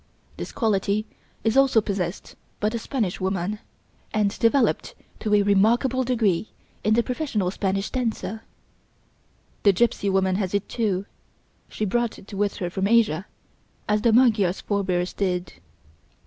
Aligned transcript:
This 0.35 0.51
quality 0.51 1.05
is 1.43 1.55
also 1.55 1.79
possessed 1.79 2.35
by 2.59 2.69
the 2.69 2.79
Spanish 2.79 3.21
woman, 3.21 3.59
and 4.11 4.31
developed 4.39 4.95
to 5.19 5.35
a 5.35 5.43
remarkable 5.43 6.03
degree 6.03 6.49
in 6.83 6.95
the 6.95 7.03
professional 7.03 7.51
Spanish 7.51 7.91
dancer. 7.91 8.41
The 9.61 9.73
Gipsy 9.73 10.09
woman 10.09 10.37
has 10.37 10.55
it 10.55 10.67
too, 10.67 11.05
she 11.69 11.85
brought 11.85 12.17
it 12.17 12.33
with 12.33 12.55
her 12.55 12.71
from 12.71 12.87
Asia, 12.87 13.27
as 13.87 14.01
the 14.01 14.11
Magyar's 14.11 14.59
forebears 14.61 15.13
did. 15.13 15.53